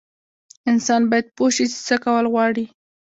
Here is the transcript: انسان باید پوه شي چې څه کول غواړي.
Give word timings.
انسان 0.71 1.01
باید 1.09 1.25
پوه 1.35 1.49
شي 1.55 1.65
چې 1.71 1.77
څه 1.87 1.95
کول 2.03 2.25
غواړي. 2.33 2.65